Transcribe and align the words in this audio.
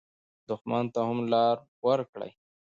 دښمن 0.49 0.83
ته 0.93 0.99
هم 1.07 1.19
لار 1.31 1.57
ورکړئ 1.87 2.31